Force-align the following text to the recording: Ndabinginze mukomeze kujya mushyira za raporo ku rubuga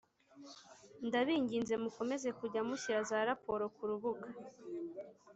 Ndabinginze 1.07 1.73
mukomeze 1.83 2.29
kujya 2.39 2.61
mushyira 2.67 2.99
za 3.09 3.19
raporo 3.29 3.63
ku 3.75 3.81
rubuga 3.89 4.27